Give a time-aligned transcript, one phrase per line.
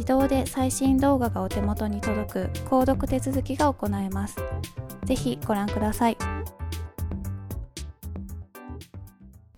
[0.00, 4.36] 自動で最新動画がお手元に届く購読手続きが行えます。
[5.04, 6.16] ぜひご覧ください。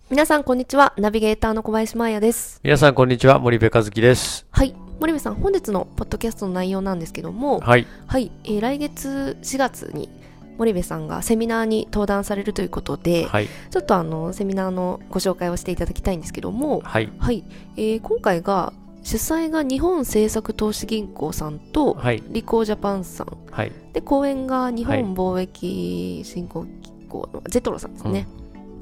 [0.09, 0.93] 皆さんこんにちは。
[0.97, 2.59] ナビゲーターの小林真也です。
[2.61, 3.39] 皆さんこんにちは。
[3.39, 4.45] 森部和樹です。
[4.51, 4.75] はい。
[4.99, 7.87] 森部さん本日のポッドキャストの内容なんですけどもはい。
[8.05, 10.09] はい、えー来月4月に
[10.57, 13.47] 森部さんがセミナーに登壇されるということで、はい。
[13.71, 17.09] ちょっとあのセミナーのご紹介をしていただきたいんですけどもはい。
[17.17, 17.45] はい、
[17.77, 18.73] えー今回が
[19.03, 22.23] 主催が日本政策投資銀行さんとはい。
[22.29, 23.27] リコージャパンさん。
[23.51, 23.71] はい。
[23.91, 25.03] で講演が日はい。
[25.03, 28.27] 本貿易振興機構のゼトロさんですね、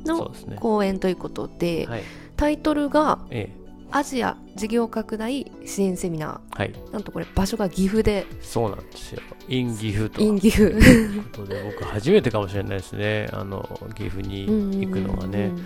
[0.06, 0.58] うですね。
[0.60, 2.04] 講演ということで、はい。
[2.38, 3.50] タイトルがえ
[3.94, 6.72] アジア事業拡大支援セミナえはい。
[6.72, 8.26] ーなんとこれ場所が岐阜で。
[8.42, 9.22] そうなんですよ。
[9.50, 10.22] in 岐阜と。
[10.22, 10.70] い in 岐阜。
[10.70, 13.28] うことで僕初めてかもしれないですね。
[13.34, 14.46] あの岐阜に
[14.86, 15.66] 行くのがね、うんうんうん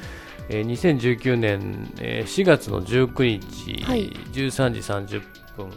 [0.49, 4.09] えー2019年、えー4月の19日、はい。
[4.33, 5.21] 13時30
[5.57, 5.71] 分、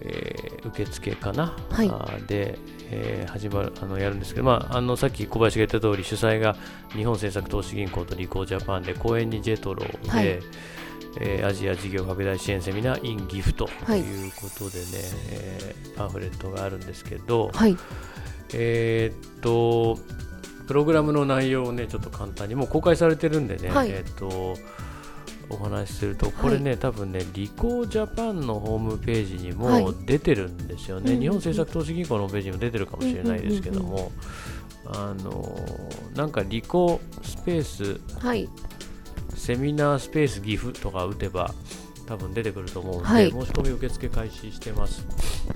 [0.00, 1.88] えー受付かな、はい。
[1.88, 2.58] あーで、
[2.90, 6.56] えー始まるあのやるんですけど、まあ、あのさっき小林が言った通り主催が
[6.92, 10.26] 日本政策投資銀行とリコージャパンで公演にジェトロで、はい。
[10.26, 14.84] えーアジア事業拡大支援セミナー in 岐阜とはいいうことでね、
[15.30, 17.76] えーパンフレットがあるんですけど、はい。
[18.52, 19.96] えーっと、
[20.66, 23.90] プログラムの内容をね、ちょっと簡単に、もう公開されてるんでね、はい。
[23.90, 24.56] えーっと、
[25.50, 29.82] お話しすると、これね、多分ね、リコージャパンのホームページにはい。
[29.82, 34.12] も出てるんですよね、うんうん日本政策投資銀行のページにも出てるかもしれないですけども、
[34.86, 35.58] あの
[36.14, 38.48] なんかリコスペース、はい。
[39.34, 41.54] セミナースペース岐阜とか打てば、
[42.06, 43.30] 多分出てくると思うんで、はい。
[43.30, 45.06] 申し込み受付開始してます。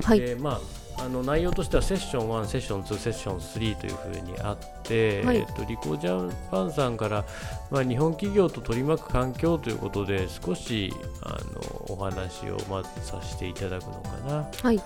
[0.03, 0.21] はい。
[0.21, 0.61] でまあ、
[1.01, 7.25] あの内容としてはセッション1、セッション2、セッション3というふうにあって、はいえっと、リコージャパンさんから、
[7.71, 10.93] まあ、日本企業と取り巻く環境ということで少し
[11.23, 14.49] あのお話をまずさせていただくのかな。
[14.63, 14.81] はい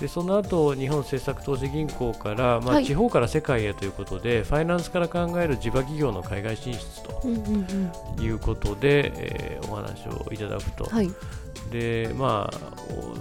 [0.00, 2.84] でその後日本政策投資銀行から、まあはい。
[2.84, 10.84] 地方から世界へということでファイナンスから考える地場企業の海外進出ということで、えーお話をいただくと。
[10.84, 11.10] はい。
[11.70, 12.60] でまあ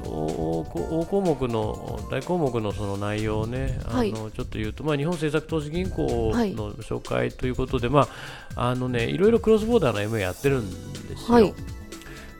[0.05, 6.53] 大項目の大項目のその内容をねあの、はいちょっと言うと、まあ、日本政策投資銀行はい。
[6.53, 8.07] の紹介ということで、ま
[8.55, 10.69] ああのねいろいろクロスボーダーの MA やってるん
[11.07, 11.53] ですよ。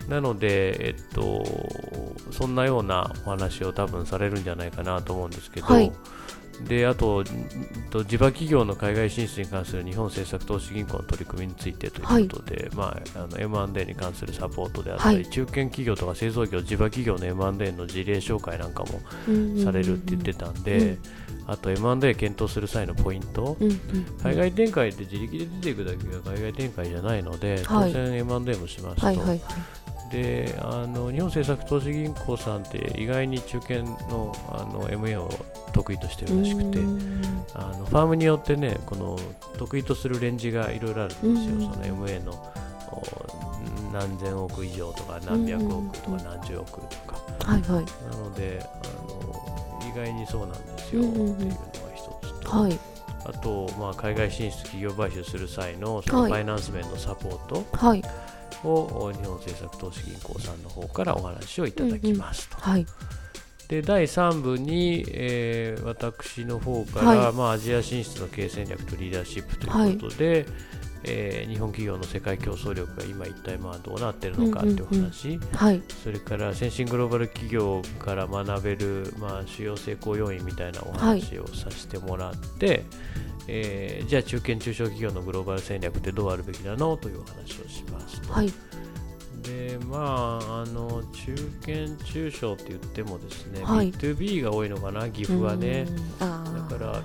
[0.08, 1.46] はいなので、えっと、
[2.32, 5.92] そんなようなお話を多分されるんじゃないかなと思うんですけど、はい。
[6.68, 15.30] であと、地場企業の海外進出に関する日本政策投資銀行の取り組みについてということで、まあ、あの M&A に関するサポートであったり、はい。
[15.30, 19.02] 中堅企業とか製造業、地場企業の M&A の事例紹介なんかも
[19.64, 21.00] されるって言ってたんで、うん。
[21.48, 23.80] あと M&A 検討する際のポイント、うんうん
[24.22, 27.92] 海外展開って自力で出ていくだけが海外展開じゃないので、はい。
[27.92, 29.06] 当然 M&A もしますと。
[29.08, 29.42] はいはいはい
[30.14, 35.28] であの日本政策投資銀行さんって意外に中堅のあの MA を
[35.74, 36.78] 得意としてるらしくて
[37.56, 39.18] あのファームによってねこの
[39.58, 42.54] 得意とするレンジがいろいろあるんですよ、その MA の
[43.92, 51.52] 何千億以上とか何百億とか何十億とか、はいはい、なのであの意外にそうなんですよ、っていうのが
[51.96, 52.80] 一つと、はい、
[53.26, 58.04] あと、まあ、海外進出企業買収する際のそのファイナンス面のサポート、はい。
[58.64, 62.58] を日本政策投資銀行さんの方からお話をいただきますと。
[62.58, 62.72] うんうん。
[62.72, 62.86] はい、
[63.68, 70.46] で第3部に、えー、私の方から、はい、まあ、アジア進出の経営戦略とリーダーシップということで、はい、
[71.06, 82.86] えー、日本企業の世界競争力が今一体まあどうなっているのかという話、はい、それから先進グローバル企業から学べる、まあ、主要成功要因みたいなお話をさせてもらって、
[83.48, 86.96] えー、じゃあ中堅中小企業のグローバル戦略ってどうあるべきなの？
[86.96, 88.52] というお話をしますはい、
[89.42, 91.36] でまああの中
[91.66, 95.10] 堅中小って言ってもですね、はい、B2B が多いのかな？
[95.10, 95.86] 岐阜はね。
[96.20, 96.28] だ
[96.78, 97.04] から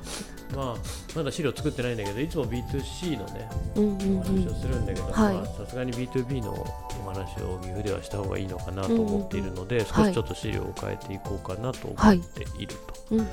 [0.54, 0.76] まあ
[1.14, 12.74] まだ資料作ってないんだけどいつも B2C のね、お話をするんだけどさすがに B2B のお話を岐阜ではした方がいいのかなと思っているので、少しちょっと資料を変えていこうかなと思っている
[13.08, 13.14] と。
[13.14, 13.28] うんうん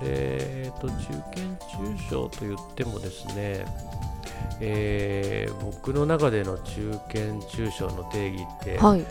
[0.00, 0.94] で、えーと、中
[1.34, 3.66] 堅中小と言ってもですね、
[4.60, 9.04] えー、僕の中での中堅中小の定義って、はい、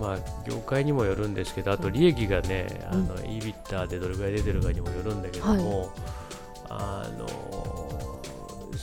[0.00, 0.18] まあ、
[0.48, 5.88] 業界にもよるんですけどあと利益がね、うん、あの e ビッターでどれぐらい出てるかにもよるんだけども、はい、
[6.70, 7.28] あの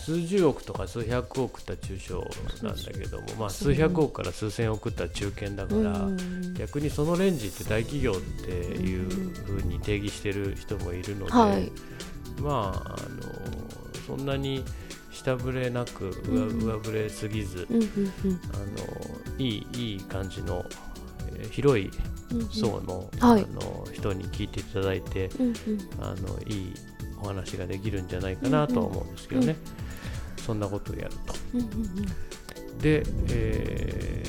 [0.05, 2.19] 数十億とか数百億った中小
[2.61, 6.07] なんだけども、まあ、数百億から数千億った中堅だから、
[6.59, 8.15] 逆にそのレンジって大企業っ
[8.45, 11.71] ていうふうに定義してる人もいるので、はい、
[12.39, 13.25] まああの
[14.05, 14.63] そんなに
[15.11, 20.63] 下振れなく上上振れすぎず、あのいいいい感じの、
[21.35, 21.89] えー、広い
[22.51, 25.31] 層の,、あの人に聞いていただいて、
[25.99, 26.73] あのいい
[27.21, 29.55] お話ができるんじゃないかなとは思うんですけどね。
[30.45, 31.33] そんなことをやると。
[32.81, 34.23] で、え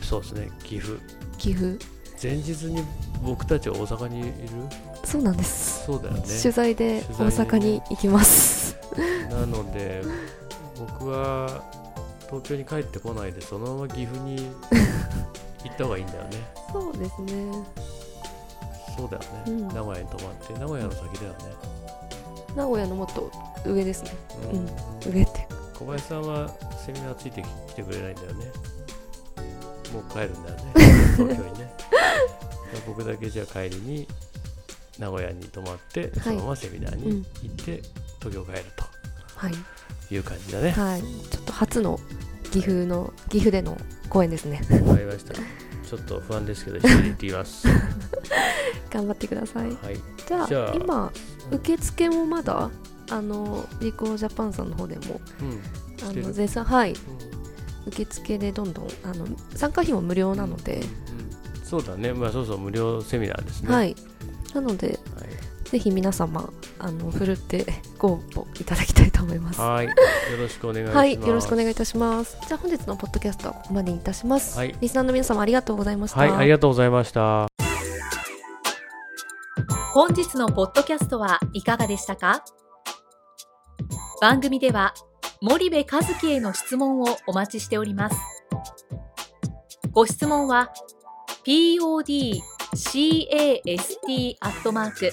[0.00, 0.50] ー、そうですね。
[0.62, 0.98] 岐阜。
[1.38, 1.78] 岐阜。
[2.22, 2.82] 前日に
[3.22, 4.28] 僕たちは大阪にいる？
[5.04, 5.84] そうなんです。
[5.84, 6.22] そうだよね。
[6.22, 8.78] 取材で大阪に行きます、
[9.30, 10.02] なので
[10.78, 11.62] 僕は
[12.26, 16.30] 東京に帰ってこないでそのまま岐阜に行った方がいいんだよね。
[16.72, 17.52] そうですね
[18.96, 21.38] そうだよね、うん、名古屋に泊まって名古屋の先だよね。
[22.56, 23.30] 名古屋のもっと
[23.66, 24.10] 上ですね、
[24.52, 25.46] うん、上って。
[25.74, 26.48] 小林さんは
[26.84, 28.46] セミナーついてきてくれないんだよね。
[29.92, 30.72] もう帰るんだよね。
[31.16, 31.74] 東京にね。
[32.86, 34.08] 僕だけじゃあ帰りに
[34.98, 37.82] 名古屋に泊まって、そのままセミナーに行って、
[38.20, 38.84] 東京帰ると、
[39.36, 41.98] はい、いう感じだね、はい、ちょっと初の
[42.50, 43.76] 岐阜の岐阜での
[44.08, 44.60] 公演ですね。
[44.86, 45.34] わかりました
[45.88, 47.68] ちょっと不安ですけど一緒に行ってきます。
[48.90, 50.00] 頑張ってください、はい、
[50.46, 51.12] じゃあ今
[51.50, 52.70] 受付もまだ
[53.10, 56.98] あのリコージャパンさんの方でも、うん、あの絶賛はい、うん、
[57.88, 59.26] 受付でどんどんあの
[59.56, 62.12] 参加費も無料なので、うん、そうだね。
[62.12, 63.74] まあそうそう無料セミナーですね。
[63.74, 63.96] はい。
[64.54, 64.96] なので、はい、
[65.64, 67.66] ぜひ皆様あのふるって
[67.98, 69.60] ご応募いただきたいと思います。
[69.60, 69.86] はい。
[69.86, 69.92] よ
[70.38, 72.36] ろしくお願いします、はい、よろしくお願いいたします。
[72.46, 76.20] じゃあ本日のポッドキャストはここまでにいたします、はい、リスナーの皆様ありがとうございました。
[76.20, 76.30] はい。
[76.30, 77.48] ありがとうございました。
[79.92, 82.44] 本日のポッドキャストはいかがでしたか？
[84.20, 84.94] 番組では
[85.40, 88.16] 森部和樹への質問をお待ちしております。
[89.92, 90.72] ご質問は
[91.44, 92.34] podcast
[94.40, 95.12] アットマーク